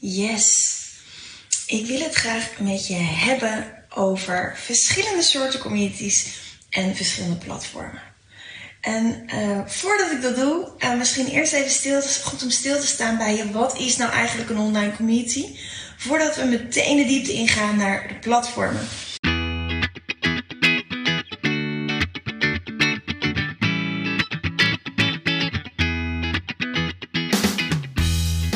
Yes. 0.00 0.76
Ik 1.66 1.86
wil 1.86 2.00
het 2.00 2.14
graag 2.14 2.58
met 2.58 2.86
je 2.86 2.94
hebben 2.94 3.84
over 3.94 4.56
verschillende 4.56 5.22
soorten 5.22 5.60
communities 5.60 6.26
en 6.70 6.96
verschillende 6.96 7.44
platformen. 7.44 8.02
En 8.80 9.26
uh, 9.34 9.60
voordat 9.66 10.10
ik 10.10 10.22
dat 10.22 10.36
doe, 10.36 10.68
uh, 10.78 10.94
misschien 10.94 11.26
eerst 11.26 11.52
even 11.52 11.70
stil, 11.70 12.02
goed 12.24 12.42
om 12.42 12.50
stil 12.50 12.80
te 12.80 12.86
staan 12.86 13.18
bij 13.18 13.36
je. 13.36 13.50
Wat 13.50 13.78
is 13.78 13.96
nou 13.96 14.12
eigenlijk 14.12 14.50
een 14.50 14.58
online 14.58 14.96
community? 14.96 15.44
Voordat 15.96 16.36
we 16.36 16.44
meteen 16.44 16.96
de 16.96 17.04
diepte 17.04 17.32
ingaan 17.32 17.76
naar 17.76 18.08
de 18.08 18.14
platformen. 18.14 18.88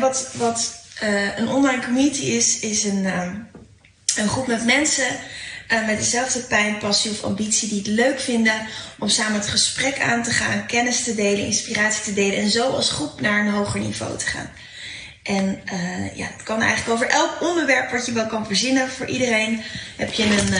Wat, 0.00 0.28
wat 0.32 0.74
uh, 1.02 1.38
een 1.38 1.48
online 1.48 1.84
community 1.84 2.22
is, 2.22 2.58
is 2.58 2.84
een, 2.84 3.04
uh, 3.04 3.30
een 4.16 4.28
groep 4.28 4.46
met 4.46 4.64
mensen 4.64 5.06
uh, 5.72 5.86
met 5.86 5.98
dezelfde 5.98 6.40
pijn, 6.40 6.78
passie 6.78 7.10
of 7.10 7.22
ambitie 7.22 7.68
die 7.68 7.78
het 7.78 7.86
leuk 7.86 8.20
vinden 8.20 8.66
om 8.98 9.08
samen 9.08 9.40
het 9.40 9.48
gesprek 9.48 10.00
aan 10.00 10.22
te 10.22 10.30
gaan, 10.30 10.66
kennis 10.66 11.04
te 11.04 11.14
delen, 11.14 11.44
inspiratie 11.44 12.02
te 12.02 12.12
delen 12.12 12.38
en 12.38 12.50
zo 12.50 12.70
als 12.70 12.90
groep 12.90 13.20
naar 13.20 13.46
een 13.46 13.52
hoger 13.52 13.80
niveau 13.80 14.18
te 14.18 14.26
gaan. 14.26 14.50
En 15.22 15.60
ja, 16.14 16.26
het 16.26 16.42
kan 16.42 16.62
eigenlijk 16.62 16.92
over 16.92 17.08
elk 17.08 17.40
onderwerp 17.40 17.90
wat 17.90 18.06
je 18.06 18.12
wel 18.12 18.26
kan 18.26 18.46
verzinnen. 18.46 18.90
Voor 18.90 19.06
iedereen 19.06 19.62
heb 19.96 20.12
je 20.12 20.22
een, 20.24 20.54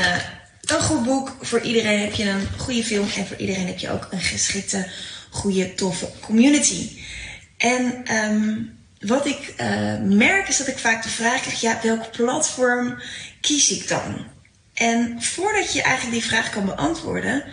een 0.75 0.83
goed 0.83 1.05
boek, 1.05 1.37
voor 1.41 1.61
iedereen 1.61 2.01
heb 2.01 2.13
je 2.13 2.29
een 2.29 2.49
goede 2.57 2.85
film 2.85 3.09
en 3.17 3.27
voor 3.27 3.37
iedereen 3.37 3.67
heb 3.67 3.79
je 3.79 3.91
ook 3.91 4.09
een 4.11 4.21
geschikte, 4.21 4.91
goede, 5.31 5.75
toffe 5.75 6.09
community. 6.21 6.91
En 7.57 8.15
um, 8.15 8.84
wat 9.07 9.27
ik 9.27 9.55
uh, 9.61 9.99
merk 10.01 10.49
is 10.49 10.57
dat 10.57 10.67
ik 10.67 10.79
vaak 10.79 11.03
de 11.03 11.09
vraag 11.09 11.41
krijg: 11.41 11.61
ja, 11.61 11.79
welk 11.83 12.11
platform 12.11 12.99
kies 13.41 13.71
ik 13.71 13.89
dan? 13.89 14.27
En 14.75 15.23
voordat 15.23 15.73
je 15.73 15.83
eigenlijk 15.83 16.21
die 16.21 16.31
vraag 16.31 16.51
kan 16.51 16.65
beantwoorden, 16.65 17.45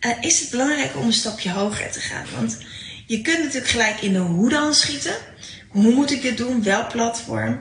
uh, 0.00 0.12
is 0.20 0.40
het 0.40 0.50
belangrijk 0.50 0.96
om 0.96 1.06
een 1.06 1.12
stapje 1.12 1.50
hoger 1.50 1.90
te 1.90 2.00
gaan. 2.00 2.24
Want 2.34 2.58
je 3.06 3.20
kunt 3.20 3.38
natuurlijk 3.38 3.70
gelijk 3.70 4.00
in 4.00 4.12
de 4.12 4.18
hoe 4.18 4.48
dan 4.48 4.74
schieten. 4.74 5.14
Hoe 5.68 5.92
moet 5.92 6.10
ik 6.10 6.22
dit 6.22 6.36
doen? 6.36 6.62
Welk 6.62 6.88
platform? 6.88 7.60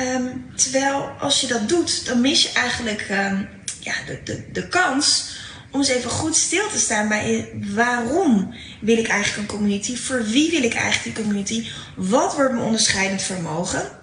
Um, 0.00 0.50
terwijl 0.54 1.02
als 1.18 1.40
je 1.40 1.46
dat 1.46 1.68
doet, 1.68 2.06
dan 2.06 2.20
mis 2.20 2.42
je 2.42 2.52
eigenlijk 2.52 3.06
um, 3.10 3.48
ja, 3.80 3.94
de, 4.06 4.20
de, 4.24 4.44
de 4.52 4.68
kans 4.68 5.36
om 5.70 5.80
eens 5.80 5.88
even 5.88 6.10
goed 6.10 6.36
stil 6.36 6.68
te 6.68 6.78
staan 6.78 7.08
bij 7.08 7.48
waarom 7.74 8.54
wil 8.80 8.98
ik 8.98 9.08
eigenlijk 9.08 9.50
een 9.50 9.58
community? 9.58 9.96
Voor 9.96 10.24
wie 10.24 10.50
wil 10.50 10.62
ik 10.62 10.74
eigenlijk 10.74 11.16
die 11.16 11.24
community? 11.24 11.68
Wat 11.96 12.34
wordt 12.34 12.52
mijn 12.52 12.64
onderscheidend 12.64 13.22
vermogen? 13.22 13.96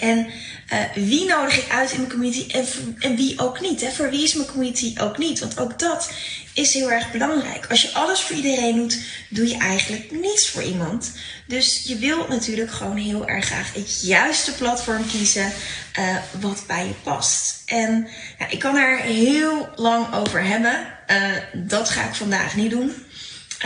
En 0.00 0.26
uh, 0.72 0.78
wie 0.94 1.24
nodig 1.24 1.56
ik 1.56 1.72
uit 1.72 1.90
in 1.90 1.96
mijn 1.96 2.10
community 2.10 2.52
en, 2.52 2.66
en 2.98 3.16
wie 3.16 3.38
ook 3.38 3.60
niet? 3.60 3.80
Hè? 3.80 3.90
Voor 3.90 4.10
wie 4.10 4.22
is 4.22 4.34
mijn 4.34 4.48
community 4.48 4.94
ook 5.00 5.18
niet? 5.18 5.38
Want 5.38 5.58
ook 5.58 5.78
dat 5.78 6.10
is 6.54 6.74
heel 6.74 6.92
erg 6.92 7.10
belangrijk. 7.10 7.66
Als 7.66 7.82
je 7.82 7.92
alles 7.92 8.20
voor 8.20 8.36
iedereen 8.36 8.76
doet, 8.76 8.98
doe 9.28 9.48
je 9.48 9.56
eigenlijk 9.56 10.10
niets 10.10 10.48
voor 10.48 10.62
iemand. 10.62 11.12
Dus 11.46 11.82
je 11.84 11.96
wilt 11.98 12.28
natuurlijk 12.28 12.70
gewoon 12.70 12.96
heel 12.96 13.26
erg 13.26 13.44
graag 13.44 13.74
het 13.74 14.02
juiste 14.02 14.52
platform 14.52 15.06
kiezen 15.06 15.52
uh, 15.98 16.16
wat 16.40 16.64
bij 16.66 16.86
je 16.86 16.94
past. 17.02 17.62
En 17.66 18.08
ja, 18.38 18.50
ik 18.50 18.58
kan 18.58 18.76
er 18.76 18.98
heel 18.98 19.68
lang 19.76 20.14
over 20.14 20.44
hebben. 20.44 20.86
Uh, 21.06 21.36
dat 21.54 21.90
ga 21.90 22.08
ik 22.08 22.14
vandaag 22.14 22.56
niet 22.56 22.70
doen. 22.70 22.92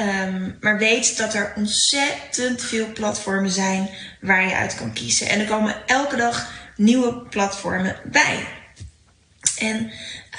Um, 0.01 0.57
maar 0.61 0.79
weet 0.79 1.17
dat 1.17 1.35
er 1.35 1.53
ontzettend 1.57 2.63
veel 2.63 2.93
platformen 2.93 3.51
zijn 3.51 3.91
waar 4.21 4.49
je 4.49 4.55
uit 4.55 4.75
kan 4.75 4.93
kiezen. 4.93 5.29
En 5.29 5.41
er 5.41 5.47
komen 5.47 5.77
elke 5.87 6.17
dag 6.17 6.51
nieuwe 6.77 7.13
platformen 7.15 7.97
bij. 8.05 8.47
En 9.59 9.93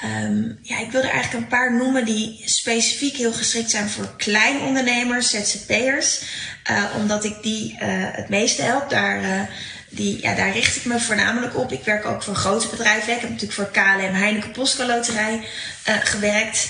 um, 0.04 0.58
ja, 0.62 0.78
ik 0.78 0.90
wil 0.90 1.02
er 1.02 1.10
eigenlijk 1.10 1.42
een 1.42 1.50
paar 1.50 1.74
noemen 1.76 2.04
die 2.04 2.42
specifiek 2.44 3.16
heel 3.16 3.32
geschikt 3.32 3.70
zijn 3.70 3.88
voor 3.88 4.16
kleine 4.16 4.58
ondernemers, 4.58 5.30
ZZP'ers. 5.30 6.22
Uh, 6.70 6.84
omdat 6.96 7.24
ik 7.24 7.42
die 7.42 7.72
uh, 7.72 7.78
het 8.12 8.28
meeste 8.28 8.62
help. 8.62 8.90
Daar, 8.90 9.22
uh, 9.22 9.40
die, 9.88 10.22
ja, 10.22 10.34
daar 10.34 10.52
richt 10.52 10.76
ik 10.76 10.84
me 10.84 11.00
voornamelijk 11.00 11.56
op. 11.56 11.72
Ik 11.72 11.84
werk 11.84 12.06
ook 12.06 12.22
voor 12.22 12.34
grote 12.34 12.68
bedrijven. 12.68 13.12
Ik 13.12 13.20
heb 13.20 13.30
natuurlijk 13.30 13.52
voor 13.52 13.70
KLM 13.70 14.14
Heineken 14.14 14.50
Postco 14.50 14.86
Loterij 14.86 15.46
gewerkt. 15.84 16.68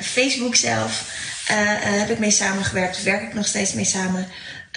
Facebook 0.00 0.56
zelf 0.56 1.04
heb 1.54 2.10
ik 2.10 2.18
mee 2.18 2.30
samengewerkt. 2.30 3.02
Werk 3.02 3.22
ik 3.22 3.34
nog 3.34 3.46
steeds 3.46 3.72
mee 3.72 3.84
samen. 3.84 4.28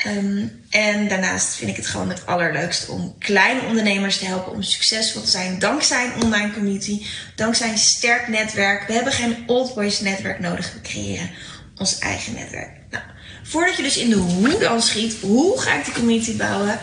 Um, 0.08 0.62
en 0.70 1.08
daarnaast 1.08 1.56
vind 1.56 1.70
ik 1.70 1.76
het 1.76 1.88
gewoon 1.88 2.10
het 2.10 2.26
allerleukst 2.26 2.90
om 2.90 3.16
kleine 3.20 3.62
ondernemers 3.62 4.18
te 4.18 4.26
helpen 4.26 4.52
om 4.52 4.62
succesvol 4.62 5.22
te 5.22 5.30
zijn. 5.30 5.60
Dankzij 5.60 6.06
een 6.06 6.24
online 6.24 6.54
community, 6.54 7.06
dankzij 7.36 7.70
een 7.70 7.78
sterk 7.78 8.28
netwerk. 8.28 8.88
We 8.88 8.94
hebben 8.94 9.14
geen 9.14 9.44
old 9.48 9.76
boys 9.76 10.00
netwerk 10.00 10.40
nodig. 10.40 10.74
We 10.74 10.82
creëren 10.82 11.30
ons 11.78 12.00
eigen 12.00 12.34
netwerk. 12.34 12.70
Nou, 12.90 13.04
voordat 13.44 13.76
je 13.76 13.84
dus 13.84 13.98
in 13.98 14.10
de 14.10 14.16
hoe 14.16 14.58
dan 14.60 14.82
schiet, 14.82 15.16
hoe 15.22 15.62
ga 15.62 15.74
ik 15.78 15.86
die 15.86 15.94
community 15.94 16.36
bouwen? 16.36 16.80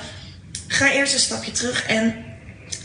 Ga 0.66 0.92
eerst 0.92 1.12
een 1.12 1.18
stapje 1.18 1.50
terug 1.52 1.86
en 1.86 2.24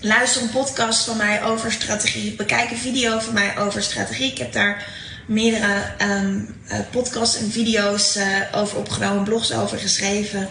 luister 0.01 0.41
een 0.41 0.50
podcast 0.50 1.03
van 1.03 1.17
mij 1.17 1.44
over 1.44 1.72
strategie. 1.72 2.35
Bekijk 2.35 2.72
een 2.72 2.78
video 2.78 3.19
van 3.19 3.34
mij 3.34 3.57
over 3.57 3.84
strategie. 3.84 4.31
Ik 4.31 4.38
heb 4.38 4.53
daar 4.53 4.88
meerdere 5.28 5.94
um, 6.02 6.56
uh, 6.72 6.80
podcasts 6.92 7.38
en 7.38 7.52
video's 7.52 8.18
uh, 8.18 8.26
over 8.52 8.78
opgenomen, 8.78 9.24
blogs 9.24 9.54
over 9.54 9.78
geschreven. 9.78 10.50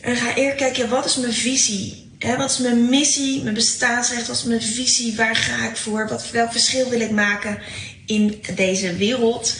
En 0.00 0.16
ga 0.16 0.34
eerst 0.34 0.56
kijken, 0.56 0.88
wat 0.88 1.04
is 1.04 1.16
mijn 1.16 1.32
visie? 1.32 2.10
He, 2.18 2.36
wat 2.36 2.50
is 2.50 2.58
mijn 2.58 2.88
missie, 2.88 3.42
mijn 3.42 3.54
bestaansrecht? 3.54 4.26
Wat 4.26 4.36
is 4.36 4.44
mijn 4.44 4.62
visie? 4.62 5.16
Waar 5.16 5.36
ga 5.36 5.68
ik 5.68 5.76
voor? 5.76 6.08
Wat, 6.08 6.30
welk 6.30 6.52
verschil 6.52 6.88
wil 6.88 7.00
ik 7.00 7.10
maken 7.10 7.58
in 8.06 8.42
deze 8.54 8.96
wereld? 8.96 9.54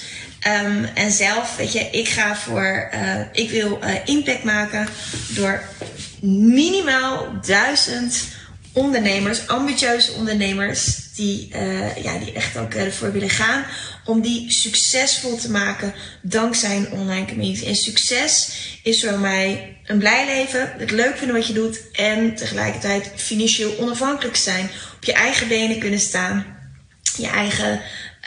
Um, 0.64 0.84
en 0.84 1.12
zelf, 1.12 1.56
weet 1.56 1.72
je, 1.72 1.88
ik 1.90 2.08
ga 2.08 2.36
voor, 2.36 2.90
uh, 2.94 3.20
ik 3.32 3.50
wil 3.50 3.78
impact 4.04 4.44
maken 4.44 4.88
door 5.28 5.62
minimaal 6.20 7.40
duizend 7.46 8.22
ondernemers, 8.72 9.48
ambitieuze 9.48 10.12
ondernemers, 10.12 11.12
die, 11.14 11.48
ja, 12.02 12.18
die 12.18 12.32
echt 12.32 12.56
ook 12.56 12.74
ervoor 12.74 13.12
willen 13.12 13.30
gaan 13.30 13.64
om 14.08 14.20
die 14.20 14.52
succesvol 14.52 15.36
te 15.36 15.50
maken 15.50 15.94
dankzij 16.22 16.76
een 16.76 16.92
online 16.92 17.26
community. 17.26 17.66
En 17.66 17.74
succes 17.74 18.50
is 18.82 19.04
voor 19.04 19.18
mij 19.18 19.76
een 19.84 19.98
blij 19.98 20.26
leven, 20.26 20.72
het 20.78 20.90
leuk 20.90 21.16
vinden 21.16 21.36
wat 21.36 21.46
je 21.46 21.52
doet 21.52 21.80
en 21.92 22.34
tegelijkertijd 22.34 23.10
financieel 23.16 23.78
onafhankelijk 23.78 24.36
zijn, 24.36 24.70
op 24.96 25.04
je 25.04 25.12
eigen 25.12 25.48
benen 25.48 25.78
kunnen 25.78 26.00
staan, 26.00 26.46
je 27.16 27.26
eigen 27.26 27.80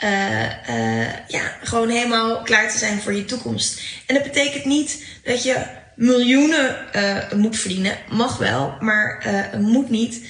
uh, 0.04 0.42
uh, 0.70 1.28
ja, 1.28 1.56
gewoon 1.62 1.88
helemaal 1.88 2.42
klaar 2.42 2.70
te 2.70 2.78
zijn 2.78 3.00
voor 3.00 3.14
je 3.14 3.24
toekomst. 3.24 3.80
En 4.06 4.14
dat 4.14 4.24
betekent 4.24 4.64
niet 4.64 5.04
dat 5.24 5.42
je 5.42 5.66
miljoenen 5.96 6.76
uh, 6.96 7.32
moet 7.32 7.58
verdienen. 7.58 7.98
Mag 8.10 8.38
wel, 8.38 8.76
maar 8.80 9.26
moet 9.58 9.90
niet. 9.90 10.26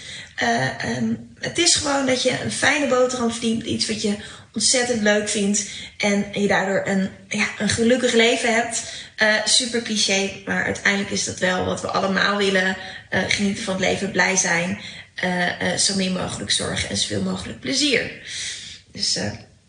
Um, 0.98 1.30
het 1.38 1.58
is 1.58 1.74
gewoon 1.74 2.06
dat 2.06 2.22
je 2.22 2.40
een 2.44 2.52
fijne 2.52 2.86
boterham 2.86 3.30
verdient. 3.30 3.64
Iets 3.64 3.86
wat 3.86 4.02
je 4.02 4.16
ontzettend 4.52 5.02
leuk 5.02 5.28
vindt. 5.28 5.70
En 5.98 6.26
je 6.32 6.48
daardoor 6.48 6.82
een, 6.86 7.10
ja, 7.28 7.48
een 7.58 7.68
gelukkig 7.68 8.12
leven 8.12 8.54
hebt. 8.54 8.82
super 9.44 9.82
cliché, 9.82 10.30
maar 10.44 10.64
uiteindelijk 10.64 11.10
is 11.10 11.24
dat 11.24 11.38
wel 11.38 11.64
wat 11.64 11.80
we 11.80 11.88
allemaal 11.88 12.36
willen. 12.36 12.76
genieten 13.10 13.64
van 13.64 13.74
het 13.74 13.82
leven, 13.82 14.10
blij 14.10 14.36
zijn. 14.36 14.80
zo 15.78 15.96
min 15.96 16.12
mogelijk 16.12 16.50
zorgen 16.50 16.88
en 16.88 16.96
zoveel 16.96 17.22
mogelijk 17.22 17.60
plezier. 17.60 18.10
Dus 18.92 19.18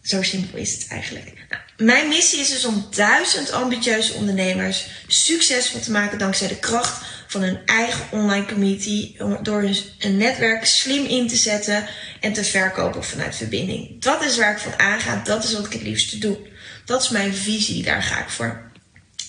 zo 0.03 0.21
simpel 0.21 0.57
is 0.57 0.73
het 0.73 0.87
eigenlijk. 0.87 1.33
Nou, 1.49 1.62
mijn 1.77 2.07
missie 2.07 2.39
is 2.39 2.49
dus 2.49 2.65
om 2.65 2.87
duizend 2.95 3.51
ambitieuze 3.51 4.13
ondernemers 4.13 4.87
succesvol 5.07 5.79
te 5.79 5.91
maken 5.91 6.17
dankzij 6.17 6.47
de 6.47 6.59
kracht 6.59 7.01
van 7.27 7.41
hun 7.41 7.59
eigen 7.65 8.05
online 8.11 8.45
community. 8.45 9.17
Door 9.41 9.69
een 9.99 10.17
netwerk 10.17 10.65
slim 10.65 11.05
in 11.05 11.27
te 11.27 11.35
zetten 11.35 11.87
en 12.19 12.33
te 12.33 12.43
verkopen 12.43 13.03
vanuit 13.03 13.35
verbinding. 13.35 14.01
Dat 14.01 14.23
is 14.23 14.37
waar 14.37 14.51
ik 14.51 14.57
van 14.57 14.79
aanga. 14.79 15.21
Dat 15.23 15.43
is 15.43 15.53
wat 15.53 15.65
ik 15.65 15.73
het 15.73 15.81
liefste 15.81 16.17
doe. 16.17 16.37
Dat 16.85 17.01
is 17.01 17.09
mijn 17.09 17.33
visie. 17.33 17.83
Daar 17.83 18.03
ga 18.03 18.19
ik 18.19 18.29
voor. 18.29 18.71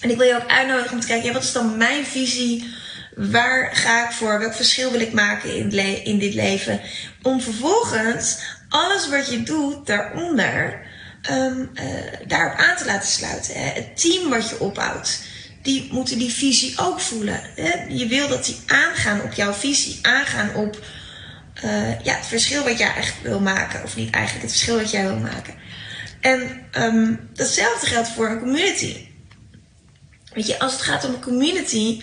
En 0.01 0.11
ik 0.11 0.17
wil 0.17 0.27
je 0.27 0.35
ook 0.35 0.51
uitnodigen 0.51 0.93
om 0.93 1.01
te 1.01 1.07
kijken, 1.07 1.33
wat 1.33 1.43
is 1.43 1.53
dan 1.53 1.77
mijn 1.77 2.07
visie? 2.07 2.75
Waar 3.15 3.77
ga 3.77 4.09
ik 4.09 4.13
voor? 4.13 4.39
Welk 4.39 4.55
verschil 4.55 4.91
wil 4.91 5.01
ik 5.01 5.13
maken 5.13 5.57
in, 5.57 6.05
in 6.05 6.19
dit 6.19 6.35
leven? 6.35 6.81
Om 7.23 7.41
vervolgens 7.41 8.39
alles 8.69 9.09
wat 9.09 9.31
je 9.31 9.43
doet 9.43 9.87
daaronder 9.87 10.87
um, 11.31 11.71
uh, 11.75 11.85
daarop 12.27 12.59
aan 12.59 12.77
te 12.77 12.85
laten 12.85 13.09
sluiten. 13.09 13.55
Hè? 13.55 13.69
Het 13.69 14.01
team 14.01 14.31
wat 14.31 14.49
je 14.49 14.61
opbouwt, 14.61 15.21
die 15.63 15.89
moeten 15.93 16.19
die 16.19 16.33
visie 16.33 16.75
ook 16.77 17.01
voelen. 17.01 17.41
Hè? 17.55 17.85
Je 17.89 18.07
wil 18.07 18.29
dat 18.29 18.45
die 18.45 18.57
aangaan 18.67 19.23
op 19.23 19.33
jouw 19.33 19.53
visie, 19.53 19.99
aangaan 20.03 20.55
op 20.55 20.85
uh, 21.65 22.01
ja, 22.01 22.17
het 22.17 22.27
verschil 22.27 22.65
wat 22.65 22.79
jij 22.79 22.93
eigenlijk 22.93 23.27
wil 23.27 23.41
maken. 23.41 23.83
Of 23.83 23.97
niet 23.97 24.15
eigenlijk, 24.15 24.45
het 24.45 24.53
verschil 24.53 24.77
wat 24.77 24.91
jij 24.91 25.03
wil 25.03 25.19
maken. 25.19 25.55
En 26.21 26.67
um, 26.79 27.29
datzelfde 27.33 27.87
geldt 27.87 28.09
voor 28.09 28.29
een 28.29 28.39
community. 28.39 28.97
Weet 30.33 30.47
je, 30.47 30.59
als 30.59 30.73
het 30.73 30.83
gaat 30.83 31.05
om 31.05 31.15
een 31.15 31.21
community, 31.21 32.03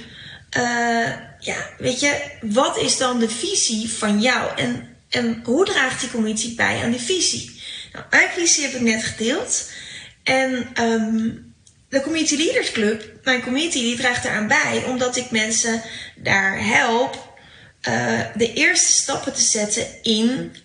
uh, 0.57 1.09
ja, 1.39 1.69
weet 1.77 2.00
je, 2.00 2.21
wat 2.41 2.77
is 2.77 2.97
dan 2.97 3.19
de 3.19 3.29
visie 3.29 3.89
van 3.89 4.21
jou? 4.21 4.57
En, 4.57 4.88
en 5.09 5.41
hoe 5.44 5.65
draagt 5.65 6.00
die 6.00 6.12
community 6.12 6.56
bij 6.56 6.83
aan 6.83 6.91
die 6.91 7.00
visie? 7.00 7.60
Nou, 7.91 8.05
mijn 8.09 8.29
visie 8.29 8.63
heb 8.63 8.73
ik 8.73 8.81
net 8.81 9.03
gedeeld. 9.03 9.69
En 10.23 10.67
um, 10.81 11.53
de 11.89 12.01
Community 12.01 12.35
Leaders 12.35 12.71
Club, 12.71 13.03
mijn 13.23 13.41
community, 13.41 13.79
die 13.79 13.97
draagt 13.97 14.25
eraan 14.25 14.47
bij, 14.47 14.83
omdat 14.88 15.15
ik 15.15 15.31
mensen 15.31 15.81
daar 16.15 16.65
help 16.65 17.29
uh, 17.89 18.19
de 18.35 18.53
eerste 18.53 18.91
stappen 18.91 19.33
te 19.33 19.41
zetten 19.41 19.88
in 20.01 20.55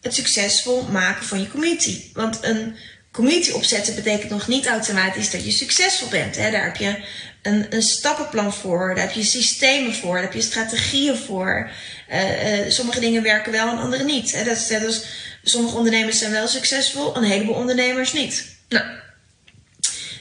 het 0.00 0.14
succesvol 0.14 0.82
maken 0.82 1.26
van 1.26 1.40
je 1.40 1.50
community. 1.50 2.02
Want 2.12 2.38
een 2.42 2.76
community 3.12 3.50
opzetten 3.50 3.94
betekent 3.94 4.30
nog 4.30 4.48
niet 4.48 4.66
automatisch 4.66 5.30
dat 5.30 5.44
je 5.44 5.50
succesvol 5.50 6.08
bent. 6.08 6.36
Hè? 6.36 6.50
Daar 6.50 6.64
heb 6.64 6.76
je 6.76 7.04
een, 7.42 7.66
een 7.70 7.82
stappenplan 7.82 8.52
voor, 8.52 8.94
daar 8.94 9.04
heb 9.04 9.14
je 9.14 9.22
systemen 9.22 9.94
voor, 9.94 10.14
daar 10.14 10.22
heb 10.22 10.32
je 10.32 10.40
strategieën 10.40 11.16
voor. 11.16 11.70
Uh, 12.10 12.66
uh, 12.66 12.70
sommige 12.70 13.00
dingen 13.00 13.22
werken 13.22 13.52
wel 13.52 13.68
en 13.68 13.78
andere 13.78 14.04
niet. 14.04 14.32
Hè? 14.32 14.44
Dat 14.44 14.56
is, 14.56 14.68
dat 14.68 14.82
is, 14.82 15.04
sommige 15.48 15.76
ondernemers 15.76 16.18
zijn 16.18 16.30
wel 16.30 16.48
succesvol, 16.48 17.16
een 17.16 17.22
heleboel 17.22 17.54
ondernemers 17.54 18.12
niet. 18.12 18.56
Nou, 18.68 18.84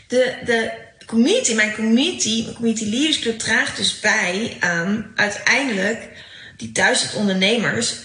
de, 0.07 0.35
de 0.45 0.71
community, 1.05 1.53
mijn 1.53 1.73
community, 1.73 2.41
mijn 2.43 2.55
community 2.55 2.85
Leaders 2.85 3.19
Club 3.19 3.39
draagt 3.39 3.77
dus 3.77 3.99
bij 3.99 4.57
aan 4.59 5.11
uiteindelijk 5.15 6.09
die 6.57 6.71
duizend 6.71 7.13
ondernemers 7.13 7.95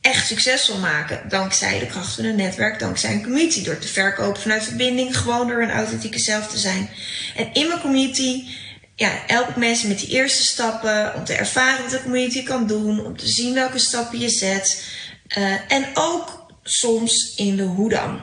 echt 0.00 0.26
succesvol 0.26 0.78
maken. 0.78 1.28
Dankzij 1.28 1.78
de 1.78 1.86
kracht 1.86 2.14
van 2.14 2.24
een 2.24 2.36
netwerk, 2.36 2.78
dankzij 2.78 3.12
een 3.12 3.22
community. 3.22 3.64
Door 3.64 3.78
te 3.78 3.88
verkopen 3.88 4.42
vanuit 4.42 4.64
verbinding, 4.64 5.18
gewoon 5.18 5.48
door 5.48 5.62
een 5.62 5.70
authentieke 5.70 6.18
zelf 6.18 6.46
te 6.46 6.58
zijn. 6.58 6.90
En 7.36 7.52
in 7.52 7.68
mijn 7.68 7.80
community 7.80 8.44
ja, 8.94 9.10
help 9.26 9.48
ik 9.48 9.56
mensen 9.56 9.88
met 9.88 9.98
die 9.98 10.08
eerste 10.08 10.42
stappen. 10.42 11.14
Om 11.14 11.24
te 11.24 11.34
ervaren 11.34 11.82
wat 11.82 11.90
de 11.90 12.02
community 12.02 12.42
kan 12.42 12.66
doen. 12.66 13.04
Om 13.04 13.16
te 13.16 13.28
zien 13.28 13.54
welke 13.54 13.78
stappen 13.78 14.18
je 14.18 14.28
zet. 14.28 14.84
Uh, 15.38 15.52
en 15.68 15.86
ook 15.94 16.37
soms 16.68 17.34
in 17.36 17.56
de 17.56 17.62
hoe 17.62 17.88
dan. 17.88 18.20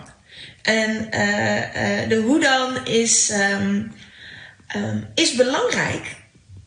En 0.62 1.07
uh, 1.13 2.01
uh, 2.01 2.09
de 2.09 2.21
hoe 2.25 2.39
dan 2.39 2.86
is, 2.86 3.31
um, 3.31 3.94
um, 4.75 5.07
is 5.15 5.36
belangrijk. 5.36 6.15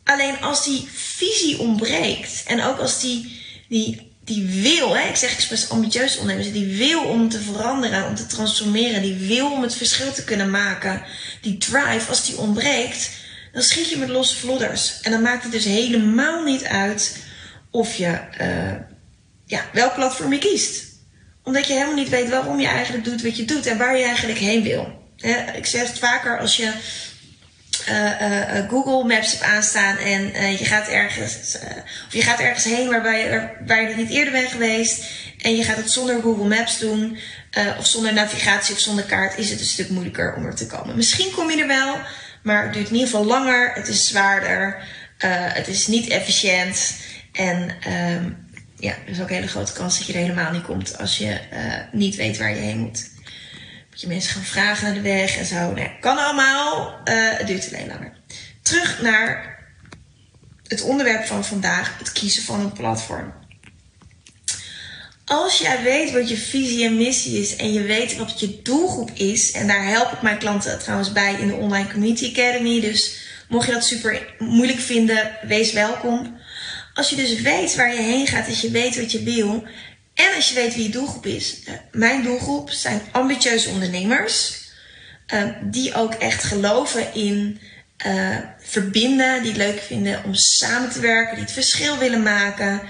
Alleen 0.04 0.40
als 0.40 0.64
die 0.64 0.88
visie 0.92 1.58
ontbreekt 1.58 2.42
en 2.46 2.62
ook 2.62 2.78
als 2.78 3.00
die, 3.00 3.42
die, 3.68 4.12
die 4.24 4.62
wil, 4.62 4.96
hè, 4.96 5.08
ik 5.08 5.16
zeg 5.16 5.32
expres 5.32 5.68
ambitieuze 5.68 6.18
ondernemers, 6.18 6.52
die 6.52 6.76
wil 6.76 7.04
om 7.04 7.28
te 7.28 7.40
veranderen, 7.40 8.06
om 8.06 8.14
te 8.14 8.26
transformeren, 8.26 9.02
die 9.02 9.28
wil 9.28 9.52
om 9.52 9.62
het 9.62 9.74
verschil 9.74 10.12
te 10.12 10.24
kunnen 10.24 10.50
maken, 10.50 11.02
die 11.40 11.58
drive, 11.58 12.08
als 12.08 12.26
die 12.26 12.38
ontbreekt, 12.38 13.10
dan 13.52 13.62
schiet 13.62 13.90
je 13.90 13.96
met 13.96 14.08
losse 14.08 14.36
vlodders. 14.36 15.00
En 15.00 15.10
dan 15.10 15.22
maakt 15.22 15.42
het 15.42 15.52
dus 15.52 15.64
helemaal 15.64 16.42
niet 16.42 16.64
uit 16.64 17.16
of 17.70 17.94
je, 17.94 18.20
uh, 18.40 18.74
ja, 19.46 19.64
welk 19.72 19.94
platform 19.94 20.32
je 20.32 20.38
kiest. 20.38 20.87
Omdat 21.48 21.66
je 21.66 21.72
helemaal 21.72 21.94
niet 21.94 22.08
weet 22.08 22.28
waarom 22.28 22.60
je 22.60 22.66
eigenlijk 22.66 23.04
doet 23.04 23.22
wat 23.22 23.36
je 23.36 23.44
doet 23.44 23.66
en 23.66 23.78
waar 23.78 23.96
je 23.96 24.04
eigenlijk 24.04 24.38
heen 24.38 24.62
wil. 24.62 25.12
ik 25.54 25.66
zeg 25.66 25.86
het 25.86 25.98
vaker 25.98 26.38
als 26.38 26.56
je 26.56 26.72
uh, 27.88 28.58
uh, 28.58 28.68
Google 28.68 29.04
Maps 29.04 29.30
hebt 29.30 29.42
aanstaan 29.42 29.96
en 29.96 30.22
je 30.58 30.64
gaat 30.64 30.88
ergens, 30.88 31.58
of 32.06 32.12
je 32.12 32.22
gaat 32.22 32.40
ergens 32.40 32.64
heen 32.64 32.88
waar 33.66 33.82
je 33.82 33.86
nog 33.86 33.96
niet 33.96 34.10
eerder 34.10 34.32
bent 34.32 34.50
geweest 34.50 35.04
en 35.38 35.56
je 35.56 35.64
gaat 35.64 35.76
het 35.76 35.90
zonder 35.90 36.20
Google 36.22 36.48
Maps 36.48 36.78
doen 36.78 37.18
of 37.78 37.86
zonder 37.86 38.12
navigatie 38.12 38.74
of 38.74 38.80
zonder 38.80 39.04
kaart, 39.04 39.38
is 39.38 39.50
het 39.50 39.60
een 39.60 39.66
stuk 39.66 39.88
moeilijker 39.88 40.34
om 40.34 40.46
er 40.46 40.54
te 40.54 40.66
komen. 40.66 40.96
Misschien 40.96 41.30
kom 41.30 41.50
je 41.50 41.60
er 41.60 41.66
wel, 41.66 41.96
maar 42.42 42.62
het 42.62 42.72
duurt 42.72 42.88
in 42.88 42.94
ieder 42.94 43.08
geval 43.08 43.24
langer, 43.24 43.72
het 43.74 43.88
is 43.88 44.06
zwaarder, 44.06 44.82
het 45.54 45.68
is 45.68 45.86
niet 45.86 46.08
efficiënt 46.08 46.94
en 47.32 47.76
ehm, 47.80 48.30
ja, 48.78 48.92
er 48.92 49.08
is 49.08 49.20
ook 49.20 49.28
een 49.28 49.34
hele 49.34 49.48
grote 49.48 49.72
kans 49.72 49.98
dat 49.98 50.06
je 50.06 50.12
er 50.12 50.18
helemaal 50.18 50.52
niet 50.52 50.62
komt 50.62 50.98
als 50.98 51.18
je 51.18 51.40
niet 51.92 52.16
weet 52.16 52.38
waar 52.38 52.50
je 52.50 52.60
heen 52.60 52.78
moet 52.78 53.10
je 54.00 54.06
mensen 54.06 54.34
gaan 54.34 54.42
vragen 54.42 54.84
naar 54.84 54.94
de 54.94 55.00
weg 55.00 55.36
en 55.36 55.44
zo. 55.44 55.72
Nee, 55.72 55.90
kan 56.00 56.18
allemaal. 56.18 57.00
Uh, 57.04 57.38
het 57.38 57.46
duurt 57.46 57.68
alleen 57.72 57.86
langer. 57.86 58.12
Terug 58.62 59.02
naar 59.02 59.58
het 60.66 60.82
onderwerp 60.82 61.24
van 61.24 61.44
vandaag: 61.44 61.98
het 61.98 62.12
kiezen 62.12 62.42
van 62.42 62.60
een 62.60 62.72
platform. 62.72 63.32
Als 65.24 65.58
jij 65.58 65.82
weet 65.82 66.12
wat 66.12 66.28
je 66.28 66.36
visie 66.36 66.84
en 66.84 66.96
missie 66.96 67.40
is 67.40 67.56
en 67.56 67.72
je 67.72 67.82
weet 67.82 68.16
wat 68.16 68.40
je 68.40 68.62
doelgroep 68.62 69.10
is, 69.10 69.52
en 69.52 69.66
daar 69.66 69.84
help 69.84 70.12
ik 70.12 70.22
mijn 70.22 70.38
klanten 70.38 70.78
trouwens 70.78 71.12
bij 71.12 71.34
in 71.34 71.48
de 71.48 71.54
Online 71.54 71.92
Community 71.92 72.30
Academy. 72.30 72.80
Dus 72.80 73.16
mocht 73.48 73.66
je 73.66 73.72
dat 73.72 73.84
super 73.84 74.34
moeilijk 74.38 74.80
vinden, 74.80 75.38
wees 75.42 75.72
welkom. 75.72 76.37
Als 76.98 77.10
je 77.10 77.16
dus 77.16 77.40
weet 77.40 77.74
waar 77.74 77.94
je 77.94 78.00
heen 78.00 78.26
gaat, 78.26 78.48
als 78.48 78.60
je 78.60 78.70
weet 78.70 78.96
wat 78.96 79.12
je 79.12 79.22
wil, 79.22 79.64
en 80.14 80.34
als 80.34 80.48
je 80.48 80.54
weet 80.54 80.74
wie 80.74 80.82
je 80.82 80.90
doelgroep 80.90 81.26
is. 81.26 81.62
Eh, 81.64 81.74
mijn 81.92 82.22
doelgroep 82.22 82.70
zijn 82.70 83.00
ambitieuze 83.12 83.68
ondernemers. 83.68 84.66
Uh, 85.34 85.42
die 85.62 85.94
ook 85.94 86.14
echt 86.14 86.44
geloven 86.44 87.14
in 87.14 87.60
uh, 88.06 88.36
verbinden. 88.58 89.42
Die 89.42 89.50
het 89.50 89.60
leuk 89.60 89.80
vinden 89.80 90.24
om 90.24 90.34
samen 90.34 90.90
te 90.90 91.00
werken. 91.00 91.34
Die 91.34 91.44
het 91.44 91.52
verschil 91.52 91.98
willen 91.98 92.22
maken. 92.22 92.80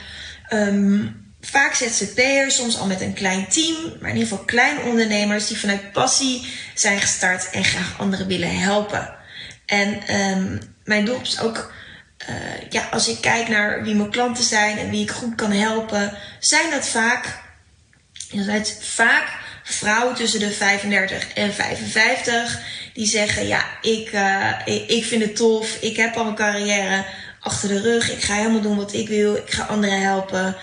Um, 0.53 1.33
vaak 1.41 1.75
ZZP'ers, 1.75 2.57
soms 2.57 2.79
al 2.79 2.87
met 2.87 3.01
een 3.01 3.15
klein 3.15 3.49
team. 3.49 3.77
Maar 4.01 4.11
in 4.11 4.17
ieder 4.17 4.29
geval 4.29 4.45
kleine 4.45 4.81
ondernemers 4.81 5.49
die 5.49 5.59
vanuit 5.59 5.93
passie 5.93 6.47
zijn 6.75 7.01
gestart. 7.01 7.51
En 7.51 7.65
graag 7.65 7.99
anderen 7.99 8.27
willen 8.27 8.59
helpen. 8.59 9.15
En 9.67 10.15
um, 10.21 10.61
mijn 10.85 11.05
doelgroep 11.05 11.27
is 11.27 11.41
ook 11.41 11.73
uh, 12.29 12.35
ja, 12.71 12.89
als 12.91 13.09
ik 13.09 13.21
kijk 13.21 13.49
naar 13.49 13.83
wie 13.83 13.95
mijn 13.95 14.11
klanten 14.11 14.45
zijn 14.45 14.79
en 14.79 14.91
wie 14.91 15.03
ik 15.03 15.11
goed 15.11 15.35
kan 15.35 15.53
helpen, 15.53 16.13
zijn 16.39 16.71
dat 16.71 16.89
vaak, 16.89 17.39
vaak 18.81 19.29
vrouwen 19.63 20.15
tussen 20.15 20.41
de 20.41 20.51
35 20.51 21.33
en 21.33 21.55
55 21.55 22.61
die 22.95 23.07
zeggen: 23.07 23.47
Ja, 23.47 23.65
ik, 23.83 24.13
uh, 24.13 24.53
ik, 24.65 24.89
ik 24.89 25.05
vind 25.05 25.23
het 25.23 25.37
tof, 25.37 25.77
ik 25.81 25.97
heb 25.97 26.17
al 26.17 26.27
een 26.27 26.35
carrière 26.35 27.05
achter 27.41 27.69
de 27.69 27.81
rug, 27.81 28.11
ik 28.11 28.23
ga 28.23 28.35
helemaal 28.35 28.61
doen 28.61 28.77
wat 28.77 28.93
ik 28.93 29.09
wil, 29.09 29.35
ik 29.37 29.51
ga 29.51 29.63
anderen 29.63 30.01
helpen. 30.01 30.57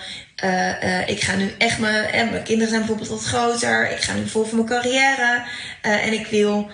Uh, 0.44 1.08
ik 1.08 1.20
ga 1.20 1.34
nu 1.34 1.54
echt 1.58 1.78
mijn, 1.78 2.04
en 2.04 2.30
mijn 2.30 2.42
kinderen 2.42 2.68
zijn 2.68 2.80
bijvoorbeeld 2.80 3.08
wat 3.08 3.24
groter. 3.24 3.90
Ik 3.90 4.00
ga 4.00 4.14
nu 4.14 4.28
vol 4.28 4.44
voor 4.44 4.54
mijn 4.54 4.68
carrière. 4.68 5.44
En 5.80 6.12
ik 6.12 6.26
wil 6.26 6.70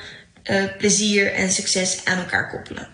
plezier 0.79 1.33
en 1.33 1.51
succes 1.51 2.05
aan 2.05 2.19
elkaar 2.19 2.51
koppelen. 2.51 2.92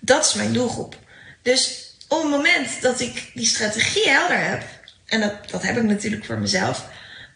Dat 0.00 0.26
is 0.26 0.34
mijn 0.34 0.52
doelgroep. 0.52 0.98
Dus 1.42 1.94
op 2.08 2.22
het 2.22 2.30
moment 2.30 2.82
dat 2.82 3.00
ik 3.00 3.30
die 3.34 3.46
strategie 3.46 4.08
helder 4.08 4.44
heb, 4.48 4.62
en 5.06 5.20
dat, 5.20 5.50
dat 5.50 5.62
heb 5.62 5.76
ik 5.76 5.82
natuurlijk 5.82 6.24
voor 6.24 6.38
mezelf, 6.38 6.86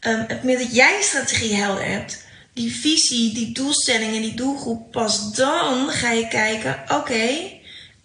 um, 0.00 0.24
het 0.28 0.42
moment 0.42 0.58
dat 0.58 0.74
jij 0.74 0.96
je 0.96 1.02
strategie 1.02 1.54
helder 1.54 1.84
hebt, 1.84 2.24
die 2.52 2.74
visie, 2.74 3.34
die 3.34 3.52
doelstellingen, 3.52 4.22
die 4.22 4.34
doelgroep, 4.34 4.92
pas 4.92 5.34
dan 5.34 5.90
ga 5.90 6.10
je 6.10 6.28
kijken: 6.28 6.82
oké, 6.88 7.28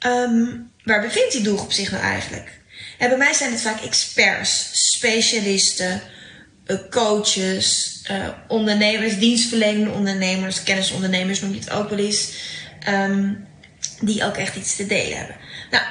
um, 0.05 0.71
waar 0.83 1.01
bevindt 1.01 1.31
die 1.31 1.41
doelgroep 1.41 1.71
zich 1.71 1.91
nou 1.91 2.03
eigenlijk? 2.03 2.59
En 2.97 3.09
bij 3.09 3.17
mij 3.17 3.33
zijn 3.33 3.51
het 3.51 3.61
vaak 3.61 3.81
experts, 3.81 4.69
specialisten, 4.71 6.01
uh, 6.67 6.77
coaches, 6.89 7.99
uh, 8.11 8.27
ondernemers, 8.47 9.17
dienstverlenende 9.17 9.89
ondernemers, 9.89 10.63
kennisondernemers 10.63 11.41
noem 11.41 11.53
je 11.53 11.59
het 11.59 11.69
ook 11.69 11.89
wel 11.89 11.99
eens. 11.99 12.29
Um, 12.89 13.47
die 14.05 14.23
ook 14.23 14.37
echt 14.37 14.55
iets 14.55 14.75
te 14.75 14.85
delen 14.85 15.17
hebben. 15.17 15.35
Nou, 15.71 15.85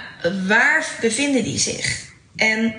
waar 0.46 0.86
bevinden 1.00 1.44
die 1.44 1.58
zich? 1.58 2.12
En 2.36 2.74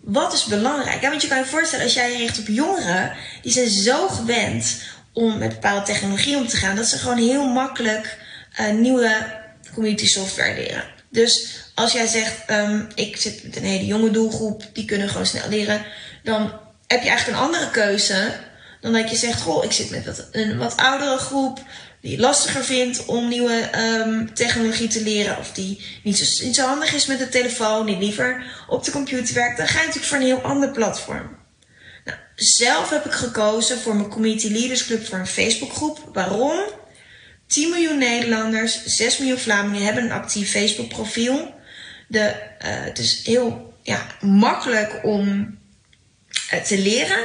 wat 0.00 0.32
is 0.32 0.44
belangrijk? 0.44 1.00
Ja, 1.02 1.08
want 1.08 1.22
je 1.22 1.28
kan 1.28 1.38
je 1.38 1.44
voorstellen, 1.44 1.84
als 1.84 1.94
jij 1.94 2.12
je 2.12 2.18
richt 2.18 2.38
op 2.38 2.46
jongeren, 2.46 3.12
die 3.42 3.52
zijn 3.52 3.68
zo 3.68 4.08
gewend 4.08 4.82
om 5.12 5.38
met 5.38 5.48
bepaalde 5.48 5.84
technologie 5.84 6.36
om 6.36 6.48
te 6.48 6.56
gaan, 6.56 6.76
dat 6.76 6.86
ze 6.86 6.98
gewoon 6.98 7.18
heel 7.18 7.46
makkelijk 7.46 8.18
uh, 8.60 8.70
nieuwe 8.70 9.40
community 9.74 10.06
software 10.06 10.54
leren. 10.54 10.84
Dus 11.10 11.62
als 11.74 11.92
jij 11.92 12.06
zegt, 12.06 12.50
um, 12.50 12.88
ik 12.94 13.16
zit 13.16 13.44
met 13.44 13.56
een 13.56 13.64
hele 13.64 13.86
jonge 13.86 14.10
doelgroep, 14.10 14.64
die 14.72 14.84
kunnen 14.84 15.08
gewoon 15.08 15.26
snel 15.26 15.48
leren, 15.48 15.84
dan 16.22 16.52
heb 16.86 17.02
je 17.02 17.08
eigenlijk 17.08 17.38
een 17.38 17.44
andere 17.44 17.70
keuze 17.70 18.32
dan 18.80 18.92
dat 18.92 19.10
je 19.10 19.16
zegt, 19.16 19.40
goh, 19.40 19.64
ik 19.64 19.72
zit 19.72 19.90
met 19.90 20.28
een 20.32 20.58
wat 20.58 20.76
oudere 20.76 21.16
groep, 21.16 21.60
die 22.00 22.10
het 22.10 22.20
lastiger 22.20 22.64
vindt 22.64 23.04
om 23.04 23.28
nieuwe 23.28 23.60
ehm, 23.60 24.26
technologie 24.34 24.88
te 24.88 25.02
leren, 25.02 25.38
of 25.38 25.52
die 25.52 25.80
niet 26.02 26.18
zo, 26.18 26.44
niet 26.44 26.54
zo 26.54 26.66
handig 26.66 26.94
is 26.94 27.06
met 27.06 27.18
de 27.18 27.28
telefoon, 27.28 27.86
die 27.86 27.98
liever 27.98 28.44
op 28.68 28.84
de 28.84 28.90
computer 28.90 29.34
werkt, 29.34 29.56
dan 29.56 29.66
ga 29.66 29.80
je 29.80 29.86
natuurlijk 29.86 30.06
voor 30.06 30.16
een 30.16 30.24
heel 30.24 30.40
ander 30.40 30.70
platform. 30.70 31.38
Nou, 32.04 32.18
zelf 32.34 32.90
heb 32.90 33.04
ik 33.04 33.12
gekozen 33.12 33.78
voor 33.78 33.96
mijn 33.96 34.08
Community 34.08 34.48
Leaders 34.48 34.86
Club 34.86 35.06
voor 35.06 35.18
een 35.18 35.26
Facebookgroep. 35.26 36.08
Waarom? 36.12 36.58
10 37.46 37.70
miljoen 37.70 37.98
Nederlanders, 37.98 38.84
6 38.84 39.18
miljoen 39.18 39.38
Vlamingen 39.38 39.84
hebben 39.84 40.04
een 40.04 40.12
actief 40.12 40.50
Facebook 40.50 40.88
profiel. 40.88 41.54
De, 42.08 42.18
uh, 42.18 42.28
het 42.60 42.98
is 42.98 43.20
heel 43.24 43.74
ja, 43.82 44.06
makkelijk 44.20 45.00
om 45.02 45.58
uh, 46.54 46.60
te 46.60 46.78
leren. 46.78 47.24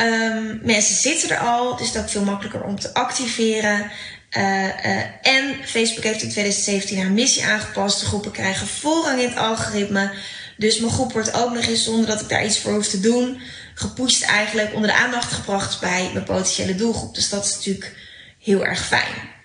Um, 0.00 0.60
mensen 0.62 0.94
zitten 0.94 1.30
er 1.30 1.38
al, 1.38 1.76
dus 1.76 1.92
het 1.92 2.04
is 2.04 2.12
veel 2.12 2.24
makkelijker 2.24 2.62
om 2.62 2.78
te 2.78 2.94
activeren. 2.94 3.90
Uh, 4.36 5.26
en 5.26 5.54
Facebook 5.64 6.04
heeft 6.04 6.22
in 6.22 6.30
2017 6.30 6.98
haar 6.98 7.10
missie 7.10 7.44
aangepast. 7.44 8.00
De 8.00 8.06
groepen 8.06 8.30
krijgen 8.30 8.66
voorrang 8.66 9.20
in 9.20 9.28
het 9.28 9.38
algoritme. 9.38 10.12
Dus 10.56 10.78
mijn 10.78 10.92
groep 10.92 11.12
wordt 11.12 11.34
ook 11.34 11.54
nog 11.54 11.64
eens, 11.64 11.84
zonder 11.84 12.06
dat 12.06 12.20
ik 12.20 12.28
daar 12.28 12.44
iets 12.44 12.58
voor 12.58 12.72
hoef 12.72 12.88
te 12.88 13.00
doen, 13.00 13.40
gepusht 13.74 14.22
eigenlijk 14.22 14.74
onder 14.74 14.90
de 14.90 14.96
aandacht 14.96 15.32
gebracht 15.32 15.80
bij 15.80 16.10
mijn 16.12 16.24
potentiële 16.24 16.74
doelgroep. 16.74 17.14
Dus 17.14 17.28
dat 17.28 17.44
is 17.44 17.54
natuurlijk 17.54 17.96
heel 18.38 18.64
erg 18.64 18.86
fijn. 18.86 19.36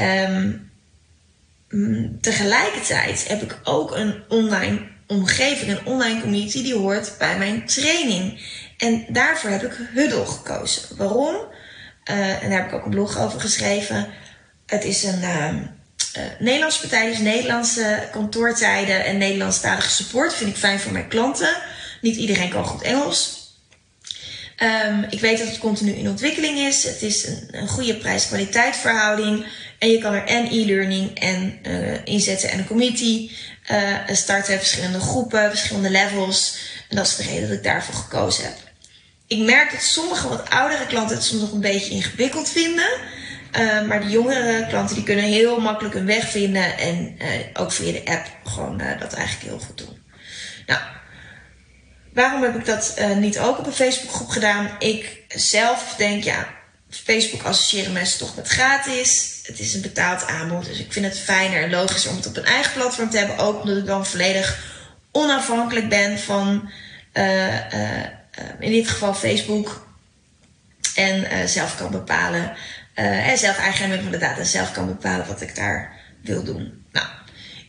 Um, 0.00 0.70
tegelijkertijd 2.20 3.28
heb 3.28 3.42
ik 3.42 3.58
ook 3.64 3.96
een 3.96 4.22
online 4.28 4.80
omgeving, 5.06 5.70
een 5.70 5.86
online 5.86 6.20
community 6.20 6.62
die 6.62 6.74
hoort 6.74 7.14
bij 7.18 7.38
mijn 7.38 7.66
training. 7.66 8.40
En 8.80 9.04
daarvoor 9.08 9.50
heb 9.50 9.62
ik 9.62 9.72
Huddle 9.94 10.26
gekozen. 10.26 10.96
Waarom? 10.96 11.34
Uh, 11.34 12.42
en 12.42 12.50
daar 12.50 12.58
heb 12.58 12.68
ik 12.68 12.74
ook 12.74 12.84
een 12.84 12.90
blog 12.90 13.18
over 13.18 13.40
geschreven. 13.40 14.08
Het 14.66 14.84
is 14.84 15.02
een 15.02 15.20
uh, 15.20 15.48
uh, 16.16 16.22
Nederlandse 16.38 16.80
partij, 16.80 17.08
dus 17.08 17.18
Nederlandse 17.18 18.08
kantoortijden 18.12 19.04
en 19.04 19.18
Nederlandstalige 19.18 19.90
support. 19.90 20.34
Vind 20.34 20.50
ik 20.50 20.56
fijn 20.56 20.80
voor 20.80 20.92
mijn 20.92 21.08
klanten. 21.08 21.56
Niet 22.00 22.16
iedereen 22.16 22.50
kan 22.50 22.64
goed 22.64 22.82
Engels. 22.82 23.38
Um, 24.62 25.06
ik 25.10 25.20
weet 25.20 25.38
dat 25.38 25.46
het 25.46 25.58
continu 25.58 25.92
in 25.92 26.08
ontwikkeling 26.08 26.58
is. 26.58 26.84
Het 26.84 27.02
is 27.02 27.28
een, 27.50 27.68
goede 27.68 27.96
prijs-kwaliteit 27.96 28.76
verhouding. 28.76 29.46
En 29.78 29.90
je 29.90 29.98
kan 29.98 30.12
er 30.12 30.26
en 30.26 30.46
e-learning 30.46 31.18
en 31.18 31.58
uh, 31.66 32.04
inzetten 32.04 32.50
en 32.50 32.58
een 32.58 32.66
community 32.66 33.30
uh, 33.70 33.96
starten. 34.06 34.58
Verschillende 34.58 35.00
groepen, 35.00 35.48
verschillende 35.48 35.90
levels. 35.90 36.58
En 36.88 36.96
dat 36.96 37.06
is 37.06 37.16
de 37.16 37.22
reden 37.22 37.48
dat 37.48 37.56
ik 37.56 37.64
daarvoor 37.64 37.94
gekozen 37.94 38.44
heb. 38.44 38.69
Ik 39.30 39.38
merk 39.38 39.70
dat 39.70 39.82
sommige 39.82 40.28
wat 40.28 40.50
oudere 40.50 40.86
klanten 40.86 41.16
het 41.16 41.24
soms 41.24 41.40
nog 41.40 41.52
een 41.52 41.60
beetje 41.60 41.90
ingewikkeld 41.90 42.48
vinden. 42.48 42.90
Uh, 43.58 43.86
maar 43.86 44.00
de 44.00 44.08
jongere 44.08 44.66
klanten 44.66 44.94
die 44.94 45.04
kunnen 45.04 45.24
heel 45.24 45.60
makkelijk 45.60 45.94
hun 45.94 46.06
weg 46.06 46.30
vinden. 46.30 46.78
En 46.78 47.16
uh, 47.18 47.28
ook 47.52 47.72
via 47.72 47.92
de 47.92 48.04
app 48.04 48.26
gewoon 48.44 48.80
uh, 48.80 49.00
dat 49.00 49.12
eigenlijk 49.12 49.46
heel 49.46 49.58
goed 49.58 49.78
doen. 49.78 50.02
Nou, 50.66 50.80
waarom 52.14 52.42
heb 52.42 52.56
ik 52.56 52.64
dat 52.64 53.00
niet 53.16 53.38
ook 53.38 53.58
op 53.58 53.66
een 53.66 53.72
Facebookgroep 53.72 54.28
gedaan? 54.28 54.70
Ik 54.78 55.18
zelf 55.28 55.94
denk, 55.96 56.24
ja, 56.24 56.48
Facebook 56.88 57.42
associëren 57.42 57.92
mensen 57.92 58.18
toch 58.18 58.36
met 58.36 58.48
gratis. 58.48 59.40
Het 59.42 59.58
is 59.58 59.74
een 59.74 59.82
betaald 59.82 60.26
aanbod. 60.26 60.64
Dus 60.64 60.78
ik 60.78 60.92
vind 60.92 61.06
het 61.06 61.18
fijner 61.18 61.62
en 61.62 61.70
logischer 61.70 62.10
om 62.10 62.16
het 62.16 62.26
op 62.26 62.36
een 62.36 62.44
eigen 62.44 62.72
platform 62.72 63.10
te 63.10 63.18
hebben. 63.18 63.38
Ook 63.38 63.60
omdat 63.60 63.76
ik 63.76 63.86
dan 63.86 64.06
volledig 64.06 64.58
onafhankelijk 65.12 65.88
ben 65.88 66.18
van 66.18 66.70
in 68.58 68.70
dit 68.70 68.88
geval 68.88 69.14
Facebook. 69.14 69.88
En 70.94 71.20
uh, 71.20 71.44
zelf 71.46 71.76
kan 71.76 71.90
bepalen, 71.90 72.52
uh, 72.96 73.28
en 73.28 73.38
zelf 73.38 73.58
eigenaar 73.58 73.88
ben 73.88 74.02
van 74.02 74.12
de 74.12 74.18
data, 74.18 74.44
zelf 74.44 74.72
kan 74.72 74.86
bepalen 74.86 75.26
wat 75.26 75.40
ik 75.40 75.54
daar 75.54 75.92
wil 76.22 76.44
doen. 76.44 76.84
Nou, 76.92 77.06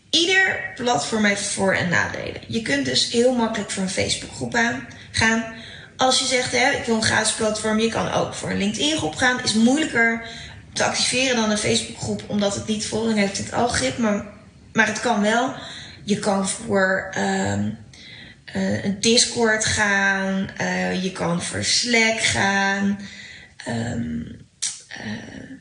ieder 0.09 0.71
platform 0.75 1.25
heeft 1.25 1.43
voor- 1.43 1.73
en 1.75 1.89
nadelen. 1.89 2.41
Je 2.47 2.61
kunt 2.61 2.85
dus 2.85 3.11
heel 3.11 3.35
makkelijk 3.35 3.71
voor 3.71 3.83
een 3.83 3.89
Facebookgroep 3.89 4.55
aan 4.55 4.87
gaan. 5.11 5.53
Als 5.97 6.19
je 6.19 6.25
zegt, 6.25 6.51
hè, 6.51 6.71
ik 6.71 6.85
wil 6.85 6.95
een 6.95 7.03
gratis 7.03 7.33
platform, 7.33 7.79
je 7.79 7.89
kan 7.89 8.11
ook 8.11 8.33
voor 8.33 8.49
een 8.49 8.57
LinkedIn-groep 8.57 9.15
gaan. 9.15 9.43
Is 9.43 9.53
moeilijker 9.53 10.25
te 10.73 10.83
activeren 10.83 11.35
dan 11.35 11.51
een 11.51 11.57
Facebookgroep, 11.57 12.23
omdat 12.27 12.55
het 12.55 12.67
niet 12.67 12.85
voorrang 12.85 13.17
heeft 13.17 13.37
in 13.37 13.43
het 13.43 13.53
algoritme. 13.53 14.11
Maar, 14.11 14.25
maar 14.73 14.87
het 14.87 14.99
kan 14.99 15.21
wel. 15.21 15.53
Je 16.03 16.19
kan 16.19 16.49
voor 16.49 17.13
um, 17.17 17.77
uh, 18.55 18.83
een 18.83 18.99
Discord 18.99 19.65
gaan. 19.65 20.49
Uh, 20.61 21.03
je 21.03 21.11
kan 21.11 21.43
voor 21.43 21.63
Slack 21.63 22.19
gaan. 22.19 22.99
Um, 23.67 24.27
uh, 24.99 25.59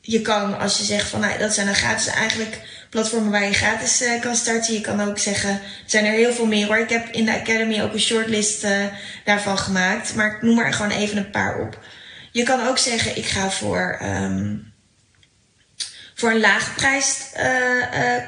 je 0.00 0.20
kan, 0.20 0.58
als 0.58 0.78
je 0.78 0.84
zegt 0.84 1.08
van 1.08 1.20
nou, 1.20 1.38
dat 1.38 1.54
zijn 1.54 1.66
dan 1.66 1.74
gratis 1.74 2.06
eigenlijk 2.06 2.60
platformen 2.90 3.30
waar 3.30 3.44
je 3.44 3.52
gratis 3.52 4.04
kan 4.20 4.36
starten. 4.36 4.74
Je 4.74 4.80
kan 4.80 5.00
ook 5.00 5.18
zeggen, 5.18 5.50
er 5.50 5.60
zijn 5.86 6.04
er 6.04 6.12
heel 6.12 6.32
veel 6.32 6.46
meer 6.46 6.66
hoor. 6.66 6.78
Ik 6.78 6.88
heb 6.88 7.08
in 7.08 7.24
de 7.24 7.40
Academy 7.40 7.82
ook 7.82 7.92
een 7.92 8.00
shortlist 8.00 8.66
daarvan 9.24 9.58
gemaakt. 9.58 10.14
Maar 10.14 10.34
ik 10.34 10.42
noem 10.42 10.58
er 10.58 10.72
gewoon 10.72 10.90
even 10.90 11.16
een 11.16 11.30
paar 11.30 11.60
op. 11.60 11.84
Je 12.32 12.42
kan 12.42 12.66
ook 12.66 12.78
zeggen, 12.78 13.16
ik 13.16 13.26
ga 13.26 13.50
voor, 13.50 13.98
um, 14.02 14.72
voor 16.14 16.30
een 16.30 16.40
laaggeprijsd 16.40 17.38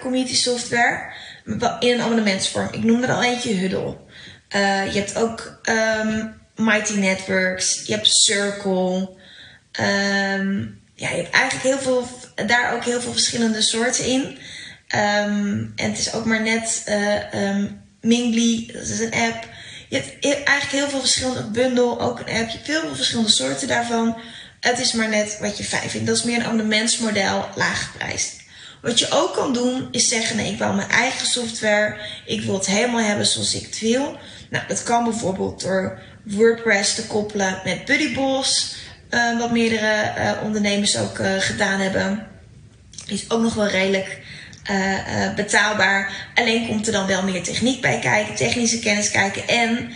community 0.00 0.34
software 0.34 1.12
in 1.44 1.92
een 1.92 2.00
abonnementsvorm. 2.00 2.68
Ik 2.72 2.84
noemde 2.84 3.06
er 3.06 3.14
al 3.14 3.22
eentje 3.22 3.54
Huddle. 3.54 3.96
Uh, 4.56 4.92
je 4.92 4.98
hebt 4.98 5.16
ook 5.16 5.60
um, 5.62 6.34
Mighty 6.56 6.92
Networks, 6.92 7.82
je 7.86 7.92
hebt 7.92 8.06
Circle. 8.06 9.16
Um, 9.80 10.80
ja, 10.94 11.08
je 11.08 11.16
hebt 11.16 11.30
eigenlijk 11.30 11.64
heel 11.64 11.78
veel, 11.78 12.08
daar 12.46 12.74
ook 12.74 12.84
heel 12.84 13.00
veel 13.00 13.12
verschillende 13.12 13.62
soorten 13.62 14.06
in. 14.06 14.22
Um, 14.22 15.72
en 15.76 15.90
het 15.90 15.98
is 15.98 16.12
ook 16.12 16.24
maar 16.24 16.42
net 16.42 16.82
uh, 16.88 17.48
um, 17.48 17.82
Mingly, 18.00 18.70
dat 18.72 18.82
is 18.82 19.00
een 19.00 19.14
app. 19.14 19.48
Je 19.88 19.96
hebt 19.96 20.24
eigenlijk 20.24 20.70
heel 20.70 20.88
veel 20.88 21.00
verschillende, 21.00 21.50
Bundle, 21.50 21.98
ook 21.98 22.18
een 22.18 22.34
app. 22.34 22.48
Je 22.48 22.56
hebt 22.56 22.66
heel 22.66 22.80
veel 22.80 22.94
verschillende 22.94 23.30
soorten 23.30 23.68
daarvan. 23.68 24.16
Het 24.60 24.78
is 24.78 24.92
maar 24.92 25.08
net 25.08 25.38
wat 25.40 25.58
je 25.58 25.64
fijn 25.64 25.90
vindt. 25.90 26.06
Dat 26.06 26.16
is 26.16 26.22
meer 26.22 26.36
een 26.36 26.44
abonnementsmodel, 26.44 27.48
laag 27.54 27.90
geprijsd. 27.90 28.42
Wat 28.84 28.98
je 28.98 29.10
ook 29.10 29.34
kan 29.34 29.52
doen, 29.52 29.88
is 29.90 30.08
zeggen: 30.08 30.36
nee, 30.36 30.52
ik 30.52 30.58
wil 30.58 30.72
mijn 30.72 30.88
eigen 30.88 31.26
software. 31.26 31.96
Ik 32.26 32.42
wil 32.42 32.54
het 32.54 32.66
helemaal 32.66 33.04
hebben 33.04 33.26
zoals 33.26 33.54
ik 33.54 33.66
het 33.66 33.80
wil. 33.80 34.18
Nou, 34.50 34.64
dat 34.68 34.82
kan 34.82 35.04
bijvoorbeeld 35.04 35.60
door 35.60 35.98
WordPress 36.22 36.94
te 36.94 37.06
koppelen 37.06 37.60
met 37.64 37.84
Buddyboss, 37.84 38.76
uh, 39.10 39.38
wat 39.38 39.50
meerdere 39.50 40.12
uh, 40.18 40.32
ondernemers 40.42 40.98
ook 40.98 41.18
uh, 41.18 41.32
gedaan 41.38 41.80
hebben. 41.80 42.26
Is 43.06 43.30
ook 43.30 43.42
nog 43.42 43.54
wel 43.54 43.68
redelijk 43.68 44.22
betaalbaar. 45.36 46.30
Alleen 46.34 46.66
komt 46.66 46.86
er 46.86 46.92
dan 46.92 47.06
wel 47.06 47.22
meer 47.22 47.42
techniek 47.42 47.80
bij 47.80 47.98
kijken, 47.98 48.34
technische 48.34 48.78
kennis 48.78 49.10
kijken. 49.10 49.48
En 49.48 49.92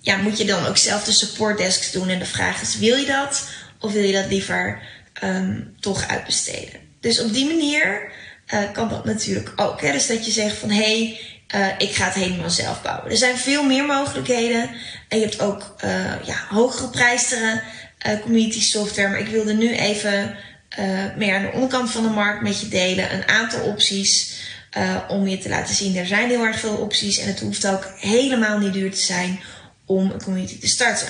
ja, 0.00 0.16
moet 0.16 0.38
je 0.38 0.44
dan 0.44 0.66
ook 0.66 0.76
zelf 0.76 1.04
de 1.04 1.12
supportdesks 1.12 1.92
doen. 1.92 2.08
En 2.08 2.18
de 2.18 2.24
vraag 2.24 2.62
is: 2.62 2.78
wil 2.78 2.96
je 2.96 3.06
dat? 3.06 3.48
Of 3.80 3.92
wil 3.92 4.02
je 4.02 4.12
dat 4.12 4.30
liever 4.30 4.82
um, 5.22 5.74
toch 5.80 6.08
uitbesteden? 6.08 6.85
Dus 7.00 7.20
op 7.20 7.32
die 7.32 7.46
manier 7.46 8.12
kan 8.72 8.88
dat 8.88 9.04
natuurlijk 9.04 9.52
ook. 9.56 9.80
Dus 9.80 10.06
dat 10.06 10.26
je 10.26 10.30
zegt 10.30 10.56
van 10.56 10.70
hé, 10.70 10.76
hey, 10.76 11.20
uh, 11.54 11.68
ik 11.78 11.94
ga 11.94 12.04
het 12.04 12.14
helemaal 12.14 12.50
zelf 12.50 12.82
bouwen. 12.82 13.10
Er 13.10 13.16
zijn 13.16 13.36
veel 13.36 13.62
meer 13.64 13.84
mogelijkheden. 13.84 14.70
En 15.08 15.18
je 15.18 15.24
hebt 15.24 15.40
ook 15.40 15.76
uh, 15.84 16.24
ja, 16.24 16.46
hogere 16.48 16.88
prijstere 16.88 17.62
community 18.22 18.60
software. 18.60 19.08
Maar 19.08 19.20
ik 19.20 19.28
wilde 19.28 19.54
nu 19.54 19.74
even 19.74 20.36
meer 21.16 21.34
aan 21.34 21.42
de 21.42 21.50
onderkant 21.52 21.90
van 21.90 22.02
de 22.02 22.08
markt 22.08 22.42
met 22.42 22.60
je 22.60 22.68
delen. 22.68 23.14
Een 23.14 23.28
aantal 23.28 23.60
opties 23.60 24.34
om 25.08 25.26
je 25.26 25.38
te 25.38 25.48
laten 25.48 25.74
zien. 25.74 25.96
Er 25.96 26.06
zijn 26.06 26.28
heel 26.28 26.44
erg 26.44 26.58
veel 26.58 26.76
opties. 26.76 27.18
En 27.18 27.26
het 27.26 27.40
hoeft 27.40 27.66
ook 27.66 27.92
helemaal 27.98 28.58
niet 28.58 28.72
duur 28.72 28.90
te 28.90 29.00
zijn 29.00 29.40
om 29.86 30.10
een 30.10 30.22
community 30.22 30.58
te 30.58 30.68
starten. 30.68 31.08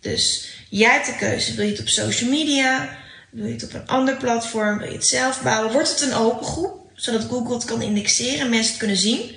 Dus 0.00 0.48
jij 0.68 0.92
hebt 0.92 1.06
de 1.06 1.16
keuze. 1.16 1.54
Wil 1.54 1.64
je 1.64 1.70
het 1.70 1.80
op 1.80 1.88
social 1.88 2.30
media? 2.30 2.96
Wil 3.34 3.46
je 3.46 3.52
het 3.52 3.64
op 3.64 3.74
een 3.74 3.86
ander 3.86 4.16
platform? 4.16 4.78
Wil 4.78 4.88
je 4.88 4.94
het 4.94 5.06
zelf 5.06 5.42
bouwen? 5.42 5.72
Wordt 5.72 5.90
het 5.90 6.00
een 6.00 6.14
open 6.14 6.46
groep? 6.46 6.90
Zodat 6.94 7.24
Google 7.24 7.54
het 7.54 7.64
kan 7.64 7.82
indexeren 7.82 8.40
en 8.40 8.48
mensen 8.48 8.70
het 8.70 8.78
kunnen 8.78 8.96
zien. 8.96 9.34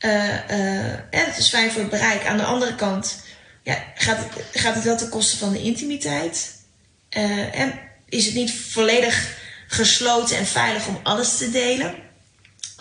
Uh, 0.00 0.12
uh, 0.50 0.92
en 0.92 1.04
het 1.10 1.38
is 1.38 1.48
fijn 1.48 1.70
voor 1.70 1.80
het 1.80 1.90
bereik. 1.90 2.26
Aan 2.26 2.36
de 2.36 2.44
andere 2.44 2.74
kant 2.74 3.22
ja, 3.62 3.84
gaat, 3.94 4.18
het, 4.18 4.60
gaat 4.60 4.74
het 4.74 4.84
wel 4.84 4.96
ten 4.96 5.08
koste 5.08 5.36
van 5.36 5.52
de 5.52 5.62
intimiteit. 5.62 6.56
Uh, 7.16 7.58
en 7.58 7.80
is 8.08 8.24
het 8.24 8.34
niet 8.34 8.52
volledig 8.52 9.36
gesloten 9.66 10.36
en 10.36 10.46
veilig 10.46 10.88
om 10.88 11.00
alles 11.02 11.36
te 11.36 11.50
delen? 11.50 11.94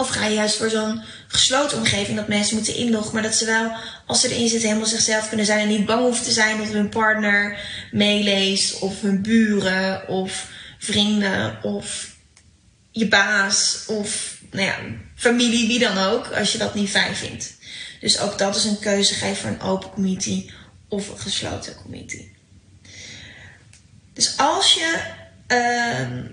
Of 0.01 0.09
ga 0.09 0.25
je 0.25 0.35
juist 0.35 0.55
voor 0.55 0.69
zo'n 0.69 1.01
gesloten 1.27 1.77
omgeving 1.77 2.17
dat 2.17 2.27
mensen 2.27 2.55
moeten 2.55 2.75
inloggen, 2.75 3.13
maar 3.13 3.23
dat 3.23 3.35
ze 3.35 3.45
wel, 3.45 3.71
als 4.05 4.21
ze 4.21 4.29
erin 4.29 4.49
zitten, 4.49 4.67
helemaal 4.67 4.89
zichzelf 4.89 5.27
kunnen 5.27 5.45
zijn 5.45 5.59
en 5.59 5.67
niet 5.67 5.85
bang 5.85 6.01
hoeven 6.01 6.23
te 6.23 6.31
zijn 6.31 6.57
dat 6.57 6.67
hun 6.67 6.89
partner 6.89 7.59
meeleest, 7.91 8.79
of 8.79 9.01
hun 9.01 9.21
buren, 9.21 10.07
of 10.07 10.47
vrienden, 10.79 11.63
of 11.63 12.15
je 12.91 13.07
baas, 13.07 13.83
of 13.87 14.37
nou 14.51 14.65
ja, 14.65 14.77
familie, 15.15 15.67
wie 15.67 15.79
dan 15.79 15.97
ook, 15.97 16.27
als 16.27 16.51
je 16.51 16.57
dat 16.57 16.75
niet 16.75 16.89
fijn 16.89 17.15
vindt. 17.15 17.53
Dus 17.99 18.19
ook 18.19 18.37
dat 18.37 18.55
is 18.55 18.63
een 18.63 18.79
keuze. 18.79 19.27
Je 19.27 19.35
voor 19.35 19.49
een 19.49 19.61
open 19.61 19.89
community 19.89 20.49
of 20.87 21.09
een 21.09 21.19
gesloten 21.19 21.75
community. 21.75 22.27
Dus 24.13 24.37
als 24.37 24.73
je 24.73 25.01
uh, 25.47 26.23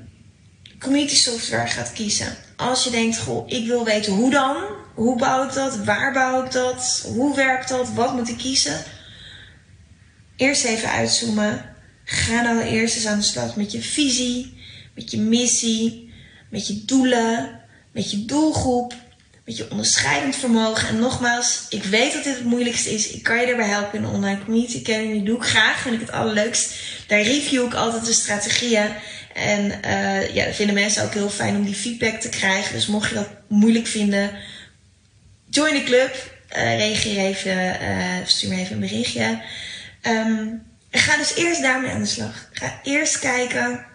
community 0.79 1.17
software 1.17 1.67
gaat 1.67 1.93
kiezen. 1.93 2.37
Als 2.59 2.85
je 2.85 2.91
denkt, 2.91 3.19
goh, 3.19 3.51
ik 3.51 3.67
wil 3.67 3.85
weten 3.85 4.13
hoe 4.13 4.31
dan, 4.31 4.57
hoe 4.95 5.19
bouw 5.19 5.45
ik 5.45 5.53
dat, 5.53 5.85
waar 5.85 6.13
bouw 6.13 6.45
ik 6.45 6.53
dat, 6.53 7.11
hoe 7.15 7.37
werkt 7.37 7.69
dat, 7.69 7.93
wat 7.93 8.15
moet 8.15 8.29
ik 8.29 8.37
kiezen. 8.37 8.85
Eerst 10.37 10.65
even 10.65 10.91
uitzoomen. 10.91 11.75
Ga 12.05 12.43
nou 12.43 12.61
eerst 12.61 12.97
eens 12.97 13.07
aan 13.07 13.19
de 13.19 13.25
slag 13.25 13.57
met 13.57 13.73
je 13.73 13.83
visie, 13.83 14.59
met 14.95 15.11
je 15.11 15.19
missie, 15.19 16.13
met 16.51 16.67
je 16.67 16.85
doelen, 16.85 17.61
met 17.93 18.11
je 18.11 18.25
doelgroep, 18.25 18.95
met 19.49 19.57
je 19.57 19.71
onderscheidend 19.71 20.37
vermogen. 20.37 20.89
En 20.89 20.99
nogmaals, 20.99 21.67
ik 21.69 21.85
weet 21.85 22.13
dat 22.13 22.25
dit 22.25 22.35
het 22.35 22.45
moeilijkste 22.45 22.91
is. 22.91 23.11
Ik 23.11 23.23
kan 23.23 23.41
je 23.41 23.47
daarbij 23.47 23.69
helpen 23.69 23.99
in 23.99 24.03
de 24.03 24.09
Online 24.09 24.45
Community 24.45 24.79
Academy. 24.79 25.25
doe 25.25 25.37
ik 25.37 25.43
graag, 25.43 25.79
vind 25.79 25.95
ik 25.95 26.01
het 26.01 26.11
allerleukst. 26.11 26.75
Daar 27.07 27.21
review 27.21 27.65
ik 27.65 27.75
altijd 27.75 28.07
de 28.07 28.13
strategieën. 28.13 28.93
En 29.35 29.81
uh, 29.85 30.35
ja, 30.35 30.53
vinden 30.53 30.75
mensen 30.75 31.05
ook 31.05 31.15
heel 31.15 31.31
fijn 31.31 31.57
om 31.57 31.65
die 31.65 31.75
feedback 31.75 32.21
te 32.21 32.29
krijgen. 32.29 32.73
Dus 32.73 32.87
mocht 32.87 33.09
je 33.09 33.15
dat 33.15 33.29
moeilijk 33.49 33.87
vinden, 33.87 34.31
join 35.51 35.75
de 35.75 35.85
club. 35.85 36.37
Uh, 36.57 36.77
reageer 36.77 37.19
even, 37.19 37.83
uh, 37.83 38.17
stuur 38.25 38.49
me 38.49 38.57
even 38.57 38.75
een 38.75 38.81
berichtje. 38.81 39.43
Um, 40.03 40.63
ga 40.91 41.17
dus 41.17 41.35
eerst 41.35 41.63
daarmee 41.63 41.91
aan 41.91 42.03
de 42.03 42.07
slag. 42.07 42.49
Ga 42.53 42.81
eerst 42.83 43.19
kijken, 43.19 43.87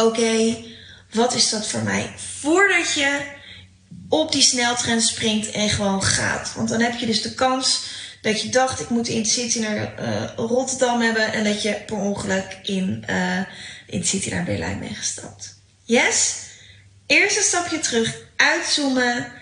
oké, 0.00 0.56
wat 1.10 1.34
is 1.34 1.50
dat 1.50 1.66
voor 1.68 1.82
mij? 1.82 2.12
Voordat 2.40 2.94
je 2.94 3.32
op 4.08 4.32
die 4.32 4.42
sneltrend 4.42 5.02
springt 5.02 5.50
en 5.50 5.68
gewoon 5.68 6.02
gaat. 6.02 6.52
Want 6.56 6.68
dan 6.68 6.80
heb 6.80 6.98
je 6.98 7.06
dus 7.06 7.22
de 7.22 7.34
kans 7.34 7.86
dat 8.24 8.42
je 8.42 8.48
dacht, 8.48 8.80
ik 8.80 8.88
moet 8.88 9.08
in 9.08 9.26
City 9.26 9.58
naar 9.58 9.94
uh, 10.00 10.24
Rotterdam 10.36 11.00
hebben. 11.00 11.32
En 11.32 11.44
dat 11.44 11.62
je 11.62 11.82
per 11.86 11.96
ongeluk 11.96 12.58
in, 12.62 13.04
uh, 13.10 13.40
City 14.02 14.30
naar 14.30 14.44
Berlijn 14.44 14.78
bent 14.78 14.96
gestapt. 14.96 15.60
Yes? 15.84 16.36
Eerst 17.06 17.36
een 17.36 17.42
stapje 17.42 17.78
terug, 17.78 18.16
uitzoomen, 18.36 19.32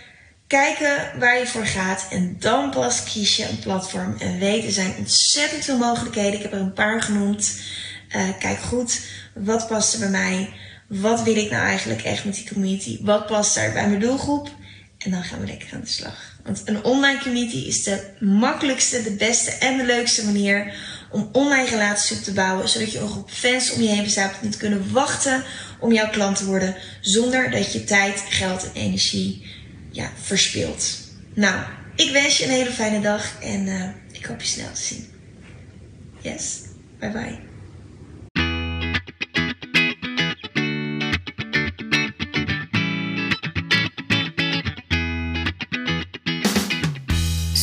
kijken 0.47 1.19
waar 1.19 1.39
je 1.39 1.47
voor 1.47 1.67
gaat. 1.67 2.07
En 2.11 2.37
dan 2.39 2.71
pas 2.71 3.03
kies 3.03 3.37
je 3.37 3.49
een 3.49 3.59
platform. 3.59 4.17
En 4.19 4.39
weet, 4.39 4.65
er 4.65 4.73
zijn 4.73 4.95
ontzettend 4.99 5.65
veel 5.65 5.79
mogelijkheden. 5.79 6.33
Ik 6.33 6.43
heb 6.43 6.53
er 6.53 6.61
een 6.61 6.73
paar 6.73 7.03
genoemd. 7.03 7.61
Uh, 8.17 8.29
kijk 8.39 8.59
goed, 8.59 9.01
wat 9.35 9.69
past 9.69 9.95
er 9.95 10.01
bij 10.01 10.09
mij? 10.09 10.53
Wat 11.01 11.23
wil 11.23 11.37
ik 11.37 11.51
nou 11.51 11.67
eigenlijk 11.67 12.03
echt 12.03 12.25
met 12.25 12.35
die 12.35 12.49
community? 12.53 12.99
Wat 13.03 13.27
past 13.27 13.55
daar 13.55 13.73
bij 13.73 13.89
mijn 13.89 14.01
doelgroep? 14.01 14.51
En 14.99 15.11
dan 15.11 15.23
gaan 15.23 15.41
we 15.41 15.47
lekker 15.47 15.69
aan 15.73 15.81
de 15.81 15.87
slag. 15.87 16.39
Want 16.45 16.63
een 16.65 16.85
online 16.85 17.19
community 17.19 17.57
is 17.57 17.83
de 17.83 18.11
makkelijkste, 18.21 19.03
de 19.03 19.11
beste 19.13 19.51
en 19.51 19.77
de 19.77 19.85
leukste 19.85 20.25
manier 20.25 20.75
om 21.11 21.29
online 21.33 21.69
relaties 21.69 22.19
op 22.19 22.25
te 22.25 22.33
bouwen. 22.33 22.69
Zodat 22.69 22.93
je 22.93 22.99
een 22.99 23.09
groep 23.09 23.31
fans 23.31 23.73
om 23.73 23.83
je 23.83 23.89
heen 23.89 24.03
verzamelt 24.03 24.41
die 24.41 24.49
niet 24.49 24.59
kunnen 24.59 24.93
wachten 24.93 25.45
om 25.81 25.93
jouw 25.93 26.11
klant 26.11 26.37
te 26.37 26.45
worden. 26.45 26.77
Zonder 27.01 27.51
dat 27.51 27.73
je 27.73 27.85
tijd, 27.85 28.25
geld 28.29 28.63
en 28.65 28.81
energie 28.81 29.47
ja, 29.91 30.11
verspilt. 30.23 30.99
Nou, 31.35 31.65
ik 31.97 32.11
wens 32.11 32.39
je 32.39 32.45
een 32.45 32.51
hele 32.51 32.73
fijne 32.73 33.01
dag 33.01 33.43
en 33.43 33.67
uh, 33.67 33.89
ik 34.13 34.25
hoop 34.25 34.41
je 34.41 34.47
snel 34.47 34.73
te 34.73 34.83
zien. 34.83 35.07
Yes, 36.21 36.59
bye 36.99 37.11
bye. 37.11 37.52